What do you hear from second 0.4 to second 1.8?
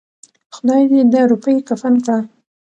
خداى دې دا روپۍ